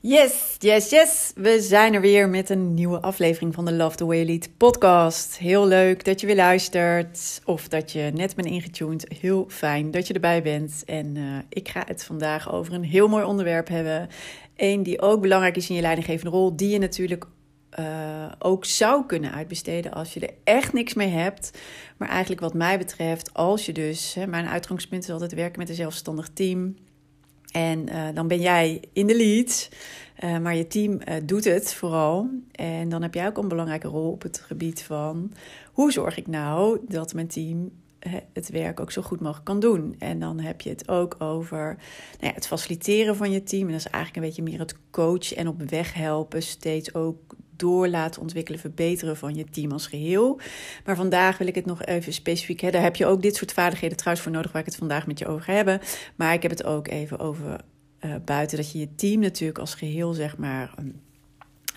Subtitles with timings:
[0.00, 1.32] Yes, yes, yes.
[1.34, 5.38] We zijn er weer met een nieuwe aflevering van de Love the Way Lead podcast.
[5.38, 9.06] Heel leuk dat je weer luistert of dat je net bent ingetuned.
[9.20, 10.82] Heel fijn dat je erbij bent.
[10.86, 14.08] En uh, ik ga het vandaag over een heel mooi onderwerp hebben.
[14.56, 17.24] Eén die ook belangrijk is in je leidinggevende rol, die je natuurlijk
[17.78, 21.58] uh, ook zou kunnen uitbesteden als je er echt niks mee hebt.
[21.96, 25.68] Maar eigenlijk wat mij betreft, als je dus, hè, mijn uitgangspunt is altijd werken met
[25.68, 26.74] een zelfstandig team
[27.52, 29.68] en uh, dan ben jij in de lead,
[30.24, 32.28] uh, maar je team uh, doet het vooral.
[32.52, 35.32] En dan heb jij ook een belangrijke rol op het gebied van
[35.72, 37.70] hoe zorg ik nou dat mijn team
[38.32, 39.94] het werk ook zo goed mogelijk kan doen.
[39.98, 41.64] En dan heb je het ook over
[42.20, 43.66] nou ja, het faciliteren van je team.
[43.66, 47.36] En dat is eigenlijk een beetje meer het coachen en op weg helpen, steeds ook
[47.58, 50.40] door laten ontwikkelen, verbeteren van je team als geheel.
[50.84, 52.60] Maar vandaag wil ik het nog even specifiek.
[52.60, 55.06] Hè, daar heb je ook dit soort vaardigheden trouwens voor nodig, waar ik het vandaag
[55.06, 55.80] met je over ga hebben.
[56.16, 57.60] Maar ik heb het ook even over
[58.00, 60.74] uh, buiten dat je je team natuurlijk als geheel, zeg maar.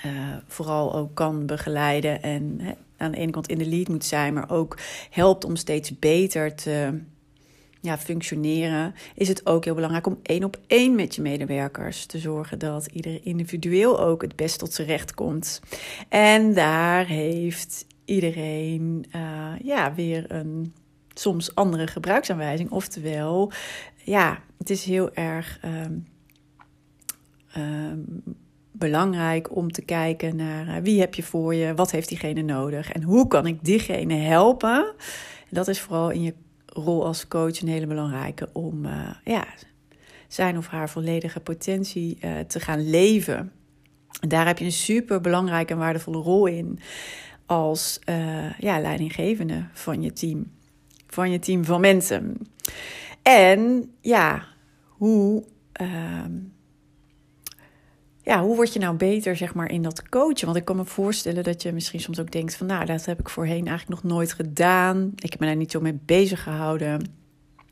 [0.06, 0.12] Uh,
[0.48, 2.62] vooral ook kan begeleiden en
[2.98, 4.78] aan de ene kant in de lead moet zijn, maar ook
[5.10, 7.02] helpt om steeds beter te
[7.82, 12.20] ja, functioneren, is het ook heel belangrijk om één op één met je medewerkers te
[12.20, 15.62] zorgen dat ieder individueel ook het best tot zijn recht komt.
[16.10, 20.74] En daar heeft iedereen uh, ja, weer een
[21.14, 22.72] soms andere gebruiksaanwijzing.
[22.72, 23.52] Oftewel,
[24.04, 25.60] ja, het is heel erg.
[25.66, 26.08] Um,
[27.58, 28.24] um,
[28.72, 32.92] belangrijk om te kijken naar uh, wie heb je voor je, wat heeft diegene nodig
[32.92, 34.94] en hoe kan ik diegene helpen.
[35.50, 36.34] dat is vooral in je
[36.74, 39.46] rol als coach een hele belangrijke om uh, ja,
[40.28, 43.52] zijn of haar volledige potentie uh, te gaan leven.
[44.20, 46.80] En daar heb je een super belangrijke en waardevolle rol in
[47.46, 50.52] als uh, ja, leidinggevende van je team.
[51.08, 52.38] Van je team van mensen.
[53.22, 54.48] En ja,
[54.88, 56.32] hoe ehm,
[58.24, 60.46] ja, hoe word je nou beter zeg maar, in dat coachen?
[60.46, 62.68] Want ik kan me voorstellen dat je misschien soms ook denkt van...
[62.68, 65.12] nou, dat heb ik voorheen eigenlijk nog nooit gedaan.
[65.16, 67.20] Ik heb me daar niet zo mee bezig gehouden.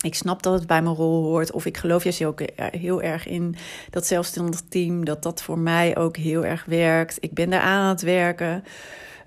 [0.06, 1.52] Ik snap dat het bij mijn rol hoort.
[1.52, 3.56] Of ik geloof juist ook heel erg in
[3.90, 5.06] dat zelfstandig team...
[5.06, 7.18] dat dat voor mij ook heel erg werkt.
[7.20, 8.64] Ik ben daar aan het werken.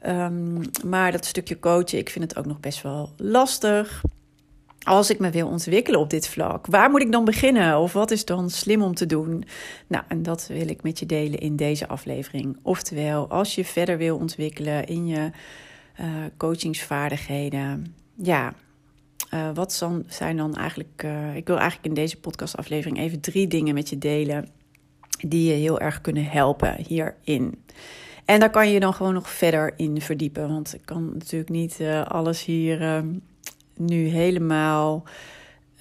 [0.06, 4.03] Um, maar dat stukje coachen, ik vind het ook nog best wel lastig
[4.84, 7.78] als ik me wil ontwikkelen op dit vlak, waar moet ik dan beginnen?
[7.78, 9.44] Of wat is dan slim om te doen?
[9.87, 12.56] Nou, en dat wil ik met je delen in deze aflevering.
[12.62, 15.31] Oftewel, als je verder wil ontwikkelen in je
[16.00, 16.06] uh,
[16.37, 18.54] coachingsvaardigheden, ja,
[19.34, 21.03] uh, wat zijn dan eigenlijk.
[21.04, 24.48] Uh, ik wil eigenlijk in deze podcastaflevering even drie dingen met je delen
[25.19, 27.65] die je heel erg kunnen helpen hierin.
[28.25, 31.81] En daar kan je dan gewoon nog verder in verdiepen, want ik kan natuurlijk niet
[32.09, 33.09] alles hier ehm,
[33.84, 35.03] nu helemaal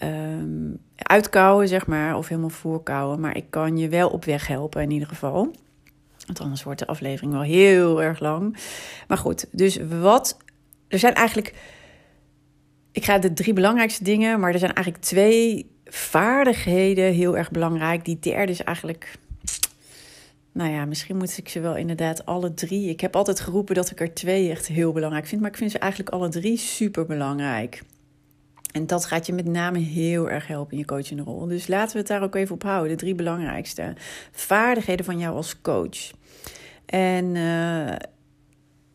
[0.03, 3.19] um, uitkouwen, zeg maar, of helemaal voorkouwen.
[3.19, 5.55] Maar ik kan je wel op weg helpen in ieder geval.
[6.25, 8.57] Want anders wordt de aflevering wel heel erg lang.
[9.07, 10.37] Maar goed, dus wat.
[10.87, 11.53] Er zijn eigenlijk.
[12.91, 18.05] Ik ga de drie belangrijkste dingen, maar er zijn eigenlijk twee vaardigheden heel erg belangrijk.
[18.05, 19.17] Die derde is eigenlijk
[20.51, 22.89] nou ja, misschien moet ik ze wel inderdaad alle drie.
[22.89, 25.41] Ik heb altijd geroepen dat ik er twee echt heel belangrijk vind.
[25.41, 27.83] Maar ik vind ze eigenlijk alle drie super belangrijk.
[28.71, 31.47] En dat gaat je met name heel erg helpen in je coachende rol.
[31.47, 32.91] Dus laten we het daar ook even op houden.
[32.91, 33.93] De drie belangrijkste
[34.31, 36.11] vaardigheden van jou als coach.
[36.85, 37.95] En uh,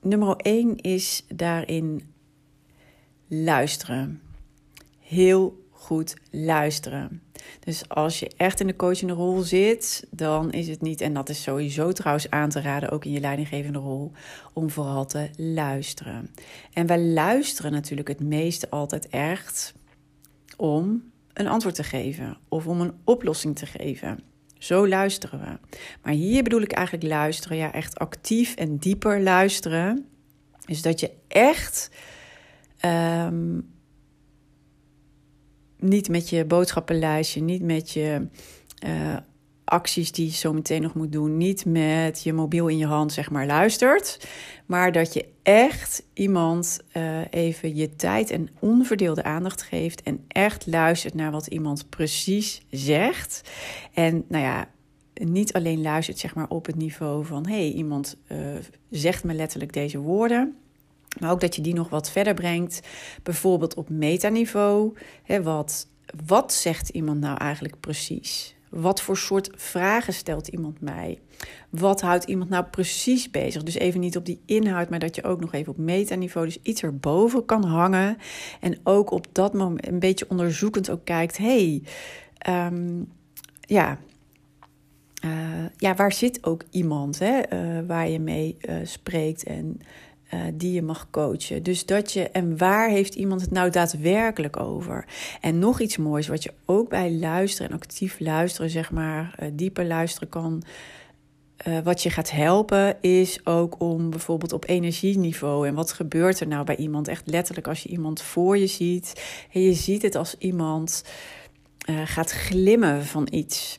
[0.00, 2.02] nummer één is daarin
[3.28, 4.22] luisteren.
[5.00, 7.22] Heel goed luisteren.
[7.60, 11.28] Dus als je echt in de coachende rol zit, dan is het niet, en dat
[11.28, 14.12] is sowieso trouwens aan te raden, ook in je leidinggevende rol,
[14.52, 16.30] om vooral te luisteren.
[16.72, 19.74] En wij luisteren natuurlijk het meeste altijd echt
[20.56, 24.18] om een antwoord te geven of om een oplossing te geven.
[24.58, 25.76] Zo luisteren we.
[26.02, 30.06] Maar hier bedoel ik eigenlijk luisteren, ja, echt actief en dieper luisteren.
[30.64, 31.90] Dus dat je echt
[32.84, 33.74] um,
[35.88, 38.26] niet met je boodschappenlijstje, niet met je
[38.86, 39.16] uh,
[39.64, 43.12] acties die je zo meteen nog moet doen, niet met je mobiel in je hand,
[43.12, 44.28] zeg maar, luistert.
[44.66, 50.02] Maar dat je echt iemand uh, even je tijd en onverdeelde aandacht geeft.
[50.02, 53.50] En echt luistert naar wat iemand precies zegt.
[53.92, 54.68] En nou ja,
[55.14, 58.38] niet alleen luistert, zeg maar, op het niveau van: hé, hey, iemand uh,
[58.90, 60.56] zegt me letterlijk deze woorden.
[61.20, 62.80] Maar ook dat je die nog wat verder brengt.
[63.22, 64.96] Bijvoorbeeld op metaniveau.
[65.22, 65.88] Hè, wat,
[66.26, 68.56] wat zegt iemand nou eigenlijk precies?
[68.70, 71.18] Wat voor soort vragen stelt iemand mij?
[71.70, 73.62] Wat houdt iemand nou precies bezig?
[73.62, 76.62] Dus even niet op die inhoud, maar dat je ook nog even op metaniveau, dus
[76.62, 78.16] iets erboven kan hangen.
[78.60, 81.82] En ook op dat moment een beetje onderzoekend ook kijkt: hey,
[82.48, 83.12] um,
[83.60, 83.98] ja.
[85.24, 85.32] Uh,
[85.76, 89.80] ja, waar zit ook iemand hè, uh, waar je mee uh, spreekt en
[90.34, 91.62] uh, die je mag coachen.
[91.62, 95.05] Dus dat je, en waar heeft iemand het nou daadwerkelijk over?
[95.40, 99.49] En nog iets moois, wat je ook bij luisteren en actief luisteren, zeg maar, uh,
[99.52, 100.62] dieper luisteren kan.
[101.69, 105.67] Uh, wat je gaat helpen is ook om bijvoorbeeld op energieniveau.
[105.67, 107.08] En wat gebeurt er nou bij iemand?
[107.08, 109.23] Echt letterlijk als je iemand voor je ziet.
[109.52, 111.05] En je ziet het als iemand
[112.05, 113.78] gaat glimmen van iets.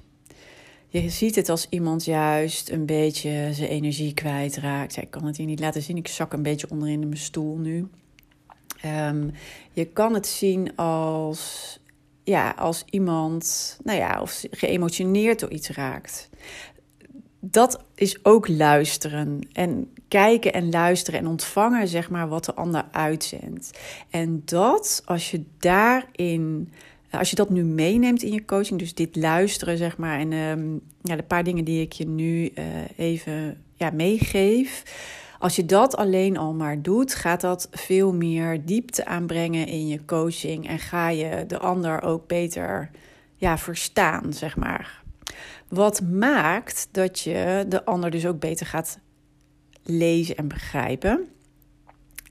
[0.90, 4.98] Je ziet het als iemand juist een beetje zijn energie kwijtraakt.
[4.98, 5.98] Ik kan het hier niet laten zien.
[5.98, 7.88] Ik zak een beetje onderin in mijn stoel nu.
[8.86, 9.32] Um,
[9.72, 11.80] je kan het zien als,
[12.24, 16.30] ja, als iemand, nou ja, of geëmotioneerd door iets raakt.
[17.40, 22.86] Dat is ook luisteren en kijken en luisteren en ontvangen, zeg maar, wat de ander
[22.92, 23.80] uitzendt.
[24.10, 26.72] En dat, als je daarin
[27.12, 30.82] als je dat nu meeneemt in je coaching, dus dit luisteren, zeg maar, en um,
[31.02, 32.66] ja, de paar dingen die ik je nu uh,
[32.98, 34.84] even ja, meegeef.
[35.40, 40.06] Als je dat alleen al maar doet, gaat dat veel meer diepte aanbrengen in je
[40.06, 42.90] coaching en ga je de ander ook beter
[43.36, 45.02] ja, verstaan, zeg maar.
[45.68, 49.00] Wat maakt dat je de ander dus ook beter gaat
[49.84, 51.28] lezen en begrijpen.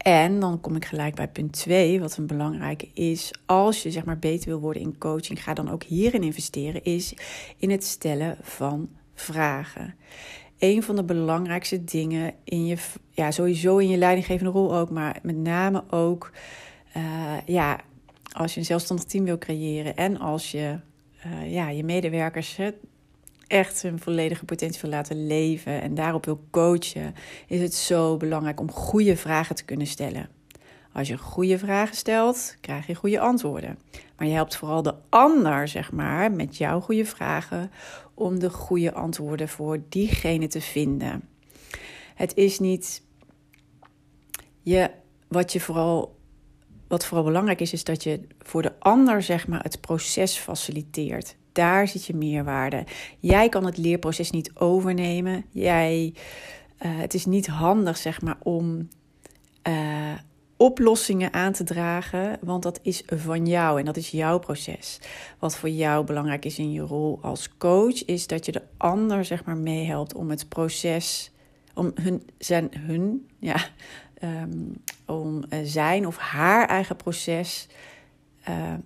[0.07, 3.31] En dan kom ik gelijk bij punt 2, wat een belangrijke is.
[3.47, 7.15] Als je zeg maar beter wil worden in coaching, ga dan ook hierin investeren, is
[7.57, 9.95] in het stellen van vragen.
[10.59, 12.77] Een van de belangrijkste dingen in je,
[13.11, 16.31] ja, sowieso in je leidinggevende rol ook, maar met name ook,
[16.97, 17.81] uh, ja,
[18.33, 20.79] als je een zelfstandig team wil creëren en als je
[21.27, 22.59] uh, ja, je medewerkers
[23.47, 27.15] echt hun volledige potentie wil laten leven en daarop wil coachen,
[27.47, 30.29] is het zo belangrijk om goede vragen te kunnen stellen.
[30.93, 33.79] Als je goede vragen stelt, krijg je goede antwoorden.
[34.17, 37.71] Maar je helpt vooral de ander, zeg maar, met jouw goede vragen
[38.15, 41.29] om de goede antwoorden voor diegene te vinden.
[42.15, 43.03] Het is niet
[44.63, 44.91] je,
[45.29, 46.17] wat je vooral
[46.89, 51.37] wat vooral belangrijk is, is dat je voor de ander zeg maar, het proces faciliteert.
[51.57, 52.85] Daar zit je meerwaarde.
[53.19, 55.45] Jij kan het leerproces niet overnemen.
[55.51, 58.89] Jij, uh, het is niet handig zeg maar, om
[59.69, 60.13] uh,
[60.57, 65.01] oplossingen aan te dragen, want dat is van jou en dat is jouw proces.
[65.39, 69.25] Wat voor jou belangrijk is in je rol als coach, is dat je de ander
[69.25, 71.33] zeg maar, meehelpt om het proces,
[71.75, 73.57] om hun, zijn, hun ja,
[74.23, 77.69] um, om uh, zijn of haar eigen proces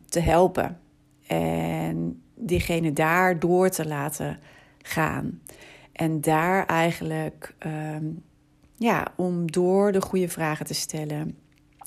[0.08, 0.81] te helpen.
[1.26, 4.39] En diegene daar door te laten
[4.82, 5.41] gaan.
[5.93, 8.23] En daar eigenlijk, um,
[8.77, 11.39] ja, om door de goede vragen te stellen.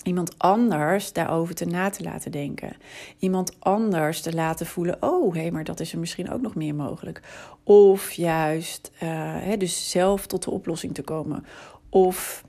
[0.02, 2.76] Iemand anders daarover te na te laten denken.
[3.18, 6.54] Iemand anders te laten voelen: oh hé, hey, maar dat is er misschien ook nog
[6.54, 7.20] meer mogelijk.
[7.62, 9.00] Of juist, uh,
[9.38, 11.44] hè, dus zelf tot de oplossing te komen.
[11.88, 12.44] Of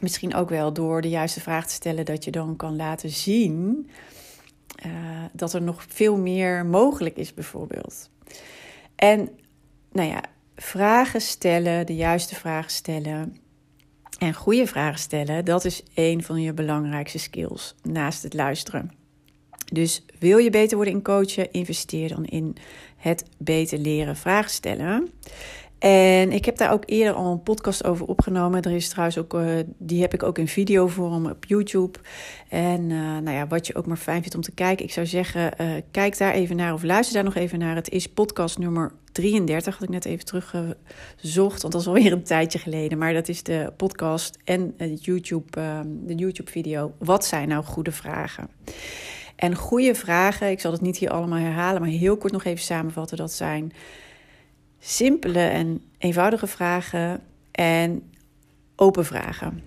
[0.00, 3.90] misschien ook wel door de juiste vraag te stellen, dat je dan kan laten zien
[4.86, 4.92] uh,
[5.32, 8.10] dat er nog veel meer mogelijk is, bijvoorbeeld.
[8.96, 9.28] En
[9.92, 10.22] nou ja,
[10.56, 13.36] vragen stellen, de juiste vragen stellen
[14.18, 18.90] en goede vragen stellen, dat is een van je belangrijkste skills naast het luisteren.
[19.72, 22.56] Dus wil je beter worden in coachen, investeer dan in
[22.96, 25.10] het beter leren vragen stellen.
[25.78, 28.62] En ik heb daar ook eerder al een podcast over opgenomen.
[28.62, 29.46] Er is trouwens ook, uh,
[29.78, 31.98] die heb ik ook in videovorm op YouTube.
[32.48, 34.84] En uh, nou ja, wat je ook maar fijn vindt om te kijken.
[34.84, 37.74] Ik zou zeggen, uh, kijk daar even naar of luister daar nog even naar.
[37.74, 41.62] Het is podcast nummer 33, had ik net even teruggezocht.
[41.62, 42.98] Want dat is alweer een tijdje geleden.
[42.98, 46.92] Maar dat is de podcast en YouTube, ehm, de YouTube video.
[46.98, 48.48] Wat zijn nou goede vragen?
[49.36, 52.64] En goede vragen, ik zal het niet hier allemaal herhalen, maar heel kort nog even
[52.64, 53.16] samenvatten.
[53.16, 53.72] Dat zijn
[54.84, 58.02] simpele en eenvoudige vragen en
[58.76, 59.62] open vragen.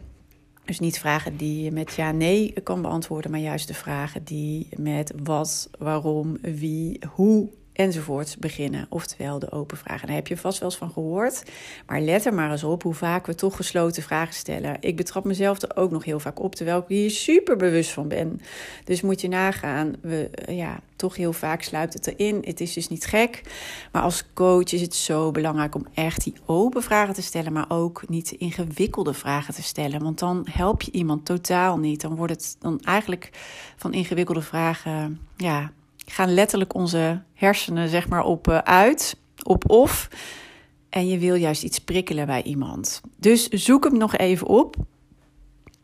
[0.65, 4.67] Dus niet vragen die je met ja, nee kan beantwoorden, maar juist de vragen die
[4.75, 8.85] met wat, waarom, wie, hoe enzovoorts beginnen.
[8.89, 10.07] Oftewel de open vragen.
[10.07, 11.43] Daar heb je vast wel eens van gehoord.
[11.85, 14.77] Maar let er maar eens op hoe vaak we toch gesloten vragen stellen.
[14.79, 18.07] Ik betrap mezelf er ook nog heel vaak op, terwijl ik hier super bewust van
[18.07, 18.41] ben.
[18.83, 22.41] Dus moet je nagaan, we, ja, toch heel vaak sluipt het erin.
[22.45, 23.41] Het is dus niet gek.
[23.91, 27.65] Maar als coach is het zo belangrijk om echt die open vragen te stellen, maar
[27.67, 30.03] ook niet ingewikkelde vragen te stellen.
[30.03, 32.01] Want dan help je iemand totaal niet.
[32.01, 33.29] Dan wordt het dan eigenlijk
[33.75, 35.71] van ingewikkelde vragen, ja,
[36.11, 40.09] gaan letterlijk onze hersenen zeg maar op uh, uit, op of.
[40.89, 43.01] En je wil juist iets prikkelen bij iemand.
[43.17, 44.75] Dus zoek hem nog even op.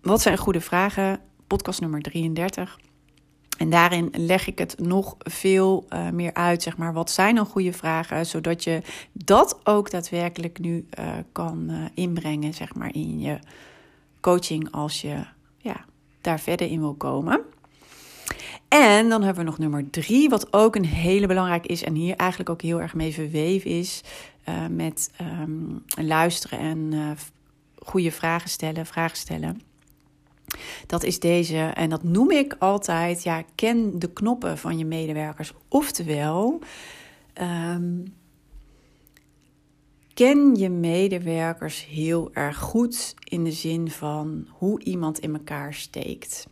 [0.01, 1.19] Wat zijn goede vragen?
[1.47, 2.79] Podcast nummer 33.
[3.57, 6.93] En daarin leg ik het nog veel uh, meer uit, zeg maar.
[6.93, 8.81] Wat zijn dan goede vragen, zodat je
[9.13, 13.39] dat ook daadwerkelijk nu uh, kan inbrengen, zeg maar, in je
[14.19, 15.25] coaching als je
[15.57, 15.85] ja,
[16.21, 17.41] daar verder in wil komen.
[18.67, 22.15] En dan hebben we nog nummer drie, wat ook een hele belangrijk is en hier
[22.15, 24.01] eigenlijk ook heel erg mee verweven is
[24.69, 25.11] met
[25.41, 26.93] um, luisteren en
[27.75, 29.61] goede vragen stellen, vragen stellen.
[30.87, 35.53] Dat is deze, en dat noem ik altijd, ja, ken de knoppen van je medewerkers.
[35.67, 36.59] Oftewel,
[37.41, 38.13] um,
[40.13, 46.47] ken je medewerkers heel erg goed in de zin van hoe iemand in elkaar steekt.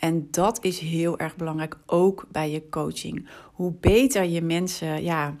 [0.00, 3.28] En dat is heel erg belangrijk, ook bij je coaching.
[3.52, 5.36] Hoe beter je mensen ja,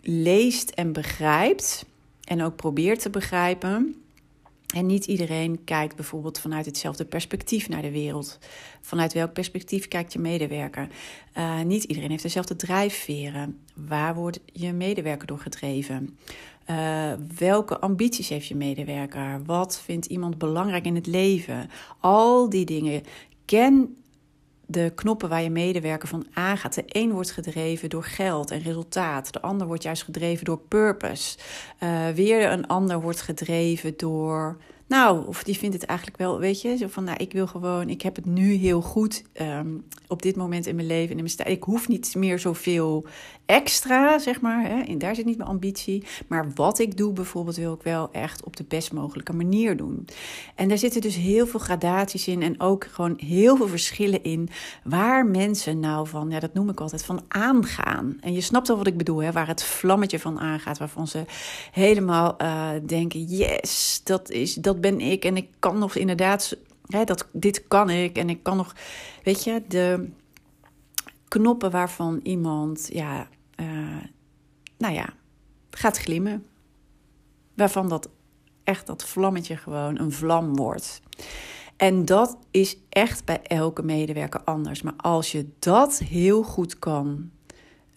[0.00, 1.86] leest en begrijpt,
[2.24, 4.04] en ook probeert te begrijpen,
[4.74, 8.38] en niet iedereen kijkt bijvoorbeeld vanuit hetzelfde perspectief naar de wereld.
[8.80, 10.88] Vanuit welk perspectief kijkt je medewerker?
[11.36, 13.60] Uh, niet iedereen heeft dezelfde drijfveren.
[13.74, 16.18] Waar wordt je medewerker door gedreven?
[16.70, 19.42] Uh, welke ambities heeft je medewerker?
[19.44, 21.70] Wat vindt iemand belangrijk in het leven?
[22.00, 23.02] Al die dingen.
[23.44, 23.96] Ken
[24.66, 26.74] de knoppen waar je medewerker van aangaat.
[26.74, 29.32] De een wordt gedreven door geld en resultaat.
[29.32, 31.38] De ander wordt juist gedreven door purpose.
[31.82, 34.56] Uh, weer een ander wordt gedreven door
[34.94, 37.88] nou, of die vindt het eigenlijk wel, weet je, zo van, nou, ik wil gewoon,
[37.88, 41.24] ik heb het nu heel goed um, op dit moment in mijn leven en in
[41.24, 41.48] mijn tijd.
[41.48, 43.06] Ik hoef niet meer zoveel
[43.46, 44.68] extra, zeg maar.
[44.68, 44.80] Hè?
[44.80, 46.04] En daar zit niet mijn ambitie.
[46.26, 50.04] Maar wat ik doe bijvoorbeeld, wil ik wel echt op de best mogelijke manier doen.
[50.54, 54.48] En daar zitten dus heel veel gradaties in en ook gewoon heel veel verschillen in
[54.84, 58.16] waar mensen nou van, ja, dat noem ik altijd, van aangaan.
[58.20, 59.32] En je snapt al wat ik bedoel, hè?
[59.32, 61.24] waar het vlammetje van aangaat, waarvan ze
[61.70, 67.04] helemaal uh, denken, yes, dat is, dat ben ik en ik kan nog inderdaad, hè,
[67.04, 68.74] dat, dit kan ik en ik kan nog,
[69.22, 70.08] weet je, de
[71.28, 73.28] knoppen waarvan iemand, ja,
[73.60, 74.02] uh,
[74.78, 75.08] nou ja,
[75.70, 76.46] gaat glimmen.
[77.54, 78.08] Waarvan dat
[78.64, 81.00] echt dat vlammetje gewoon een vlam wordt.
[81.76, 84.82] En dat is echt bij elke medewerker anders.
[84.82, 87.30] Maar als je dat heel goed kan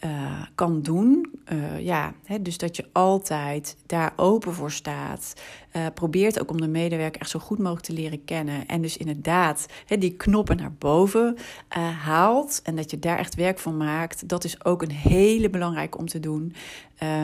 [0.05, 1.31] uh, kan doen.
[1.53, 5.33] Uh, ja, hè, dus dat je altijd daar open voor staat.
[5.75, 8.67] Uh, probeert ook om de medewerker echt zo goed mogelijk te leren kennen.
[8.67, 11.37] En dus inderdaad hè, die knoppen naar boven
[12.03, 12.61] haalt.
[12.63, 14.29] En dat je daar echt werk van maakt.
[14.29, 16.53] Dat is ook een hele belangrijke om te doen.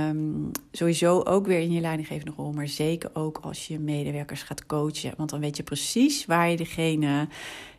[0.09, 2.51] Um, sowieso ook weer in je leidinggevende rol.
[2.51, 5.13] Maar zeker ook als je medewerkers gaat coachen.
[5.17, 7.27] Want dan weet je precies waar je degene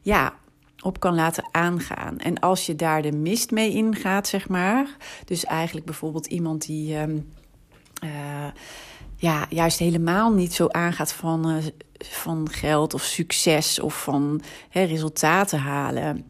[0.03, 0.35] ja,
[0.85, 2.19] op kan laten aangaan.
[2.19, 4.97] En als je daar de mist mee ingaat, zeg maar.
[5.25, 6.97] Dus eigenlijk bijvoorbeeld iemand die.
[6.97, 7.29] Um,
[8.05, 8.47] uh,
[9.17, 11.57] ja, juist helemaal niet zo aangaat van, uh,
[11.99, 16.25] van geld of succes of van hè, resultaten halen.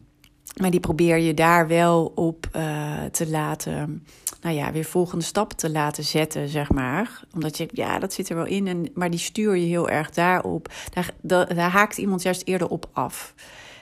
[0.61, 4.05] Maar die probeer je daar wel op uh, te laten,
[4.41, 7.23] nou ja, weer volgende stappen te laten zetten, zeg maar.
[7.33, 10.09] Omdat je, ja, dat zit er wel in, en, maar die stuur je heel erg
[10.09, 10.71] daarop.
[10.93, 13.33] Daar, daar, daar haakt iemand juist eerder op af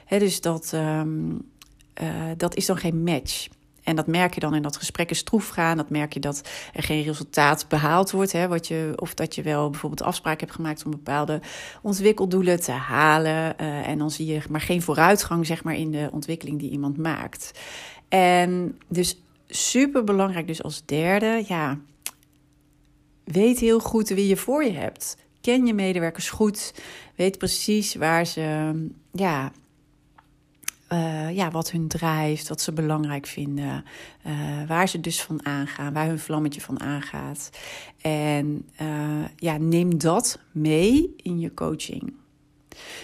[0.07, 1.41] dus dat, um,
[2.01, 3.48] uh, dat is dan geen match.
[3.83, 5.77] En dat merk je dan in dat gesprekken stroef gaan.
[5.77, 8.31] Dat merk je dat er geen resultaat behaald wordt.
[8.31, 11.41] Hè, wat je, of dat je wel bijvoorbeeld afspraken hebt gemaakt om bepaalde
[11.81, 13.55] ontwikkeldoelen te halen.
[13.62, 16.98] Uh, en dan zie je maar geen vooruitgang zeg maar, in de ontwikkeling die iemand
[16.98, 17.51] maakt.
[18.10, 21.77] En dus super belangrijk, dus als derde, ja,
[23.24, 25.17] weet heel goed wie je voor je hebt.
[25.41, 26.74] Ken je medewerkers goed.
[27.15, 28.74] Weet precies waar ze
[29.12, 29.51] ja,
[30.93, 33.85] uh, ja, wat hun drijft, wat ze belangrijk vinden,
[34.27, 34.33] uh,
[34.67, 37.50] waar ze dus van aangaan, waar hun vlammetje van aangaat.
[38.01, 42.13] En uh, ja, neem dat mee in je coaching.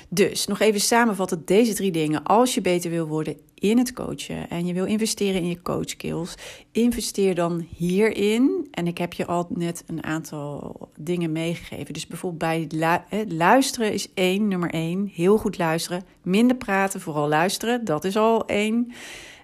[0.09, 2.23] Dus nog even samenvatten deze drie dingen.
[2.23, 5.89] Als je beter wil worden in het coachen en je wil investeren in je coach
[5.89, 6.35] skills,
[6.71, 8.67] investeer dan hierin.
[8.71, 11.93] En ik heb je al net een aantal dingen meegegeven.
[11.93, 15.11] Dus bijvoorbeeld bij luisteren is één, nummer één.
[15.13, 16.03] Heel goed luisteren.
[16.21, 17.85] Minder praten, vooral luisteren.
[17.85, 18.91] Dat is al één.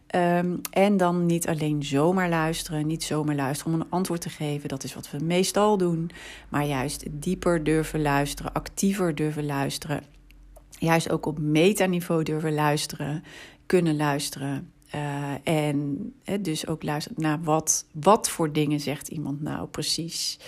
[0.07, 4.69] Ehm, en dan niet alleen zomaar luisteren, niet zomaar luisteren om een antwoord te geven.
[4.69, 6.11] Dat is wat we meestal doen.
[6.49, 10.03] Maar juist dieper durven luisteren, actiever durven luisteren.
[10.79, 13.23] Juist ook op metaniveau durven luisteren,
[13.65, 14.71] kunnen luisteren.
[14.95, 20.39] Uh, en dus ook luisteren naar wat, wat voor dingen zegt iemand nou precies.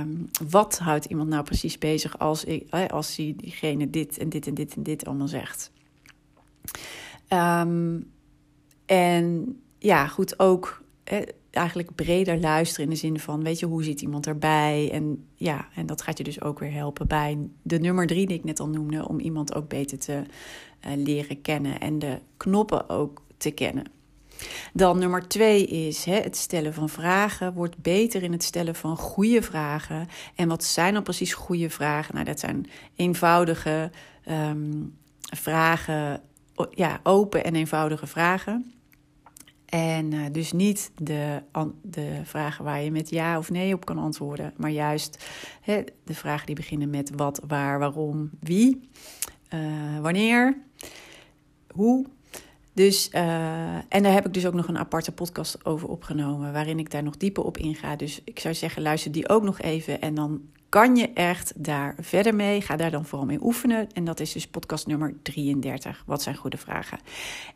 [0.00, 4.46] Um, wat houdt iemand nou precies bezig als, ik, als hij diegene dit en dit
[4.46, 5.72] en dit en dit allemaal zegt.
[7.28, 8.10] Um,
[8.86, 10.82] en ja, goed, ook
[11.50, 14.90] eigenlijk breder luisteren in de zin van, weet je, hoe zit iemand erbij?
[14.92, 18.36] En ja, en dat gaat je dus ook weer helpen bij de nummer drie die
[18.36, 20.22] ik net al noemde, om iemand ook beter te
[20.96, 23.92] leren kennen en de knoppen ook te kennen.
[24.72, 27.52] Dan nummer twee is hè, het stellen van vragen.
[27.52, 30.08] Word beter in het stellen van goede vragen.
[30.34, 32.14] En wat zijn dan precies goede vragen?
[32.14, 33.90] Nou, dat zijn eenvoudige
[34.28, 36.20] um, vragen,
[36.70, 38.74] ja, open en eenvoudige vragen.
[39.66, 41.42] En uh, dus niet de,
[41.82, 45.24] de vragen waar je met ja of nee op kan antwoorden, maar juist
[45.60, 48.88] hè, de vragen die beginnen met wat, waar, waarom, wie,
[49.54, 50.56] uh, wanneer,
[51.70, 52.06] hoe.
[52.72, 56.78] Dus, uh, en daar heb ik dus ook nog een aparte podcast over opgenomen, waarin
[56.78, 57.96] ik daar nog dieper op inga.
[57.96, 60.40] Dus ik zou zeggen, luister die ook nog even en dan
[60.74, 62.60] kan je echt daar verder mee.
[62.60, 63.92] Ga daar dan vooral mee oefenen.
[63.92, 66.02] En dat is dus podcast nummer 33.
[66.06, 66.98] Wat zijn goede vragen?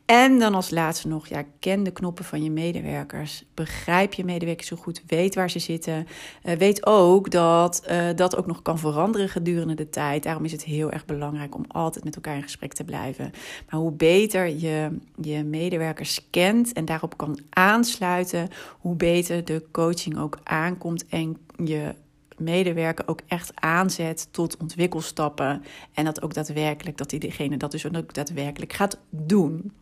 [0.04, 3.44] En dan als laatste nog, ja, ken de knoppen van je medewerkers.
[3.54, 5.02] Begrijp je medewerkers zo goed.
[5.06, 6.06] Weet waar ze zitten.
[6.44, 10.22] Uh, weet ook dat uh, dat ook nog kan veranderen gedurende de tijd.
[10.22, 13.30] Daarom is het heel erg belangrijk om altijd met elkaar in gesprek te blijven.
[13.70, 18.48] Maar hoe beter je je medewerkers kent en daarop kan aansluiten,
[18.78, 21.94] hoe beter de coaching ook aankomt en je
[22.40, 25.62] medewerker ook echt aanzet tot ontwikkelstappen.
[25.92, 29.73] En dat ook daadwerkelijk, dat hij degene dat dus ook daadwerkelijk gaat doen.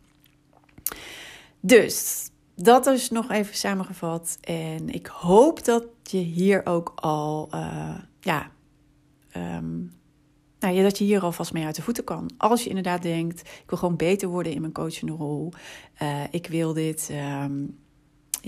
[1.59, 4.37] Dus dat is nog even samengevat.
[4.41, 8.51] En ik hoop dat je hier ook al, uh, ja,
[9.35, 9.91] um,
[10.59, 12.29] nou ja, dat je hier alvast mee uit de voeten kan.
[12.37, 15.51] Als je inderdaad denkt, ik wil gewoon beter worden in mijn coachende rol.
[16.01, 17.09] Uh, ik wil dit.
[17.43, 17.77] Um,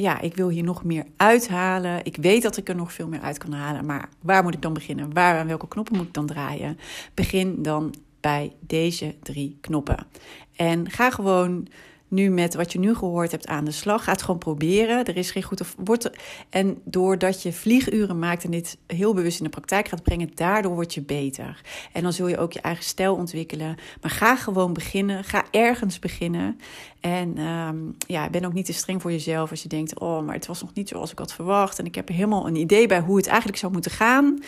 [0.01, 2.05] ja, ik wil hier nog meer uithalen.
[2.05, 3.85] Ik weet dat ik er nog veel meer uit kan halen.
[3.85, 5.13] Maar waar moet ik dan beginnen?
[5.13, 6.77] Waar aan welke knoppen moet ik dan draaien?
[7.13, 10.07] Begin dan bij deze drie knoppen.
[10.55, 11.67] En ga gewoon
[12.09, 14.03] nu met wat je nu gehoord hebt aan de slag.
[14.03, 15.05] Ga het gewoon proberen.
[15.05, 16.09] Er is geen goed of wordt.
[16.49, 20.73] En doordat je vlieguren maakt en dit heel bewust in de praktijk gaat brengen, daardoor
[20.73, 21.61] word je beter.
[21.93, 23.75] En dan zul je ook je eigen stijl ontwikkelen.
[24.01, 25.23] Maar ga gewoon beginnen.
[25.23, 26.59] Ga ergens beginnen.
[26.99, 30.35] En um, ja, ben ook niet te streng voor jezelf als je denkt: oh, maar
[30.35, 31.79] het was nog niet zoals ik had verwacht.
[31.79, 34.39] En ik heb helemaal een idee bij hoe het eigenlijk zou moeten gaan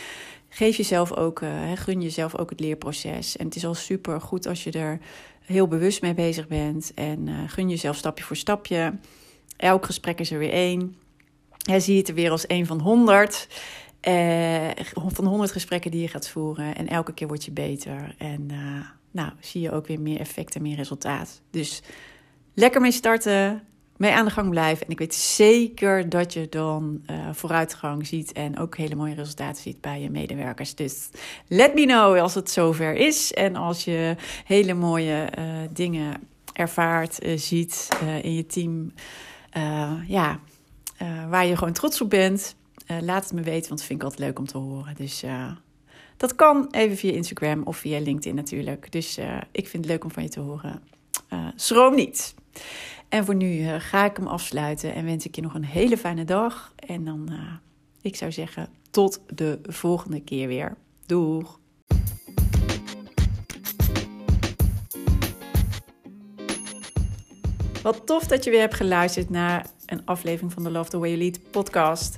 [0.54, 3.38] geef jezelf ook, uh, gun jezelf ook het leerproces.
[3.38, 5.00] En het is al super goed als je er
[5.42, 6.92] heel bewust mee bezig bent.
[6.96, 8.94] En uh, gun jezelf stapje voor stapje.
[9.58, 10.96] Elk gesprek is er weer één.
[11.58, 13.48] Ja, zie het er weer als één van honderd.
[14.08, 14.70] Uh,
[15.08, 16.76] van honderd gesprekken die je gaat voeren.
[16.76, 18.16] En elke keer word je beter.
[18.18, 18.52] En
[19.12, 21.42] nou, zie je ook weer meer effect en meer resultaat.
[21.50, 21.82] Dus
[22.54, 23.64] lekker mee starten
[24.02, 24.86] mee aan de gang blijven.
[24.86, 29.62] En ik weet zeker dat je dan uh, vooruitgang ziet en ook hele mooie resultaten
[29.62, 30.76] ziet bij je medewerkers.
[30.76, 31.10] Dus
[31.48, 36.14] let me know als het zover is en als je hele mooie uh, dingen
[36.54, 37.88] ervaart, uh, ziet
[38.22, 38.94] in je team.
[40.08, 40.40] ja,
[41.30, 42.56] waar je gewoon trots op bent.
[43.02, 44.96] laat het me weten, want dat vind ik altijd leuk om te horen.
[44.96, 45.24] Dus
[46.18, 48.92] dat kan even via Instagram of via LinkedIn natuurlijk.
[48.92, 49.18] Dus
[49.52, 50.82] ik vind het leuk om van je te horen.
[51.56, 52.34] schroom niet.
[53.12, 55.98] En voor nu uh, ga ik hem afsluiten en wens ik je nog een hele
[55.98, 56.74] fijne dag.
[56.76, 57.38] En dan, uh,
[58.02, 60.78] ik zou zeggen, tot de volgende keer weer.
[61.06, 61.60] Doeg!
[67.82, 71.10] Wat tof dat je weer hebt geluisterd naar een aflevering van de Love the Way
[71.10, 72.18] You Lead podcast.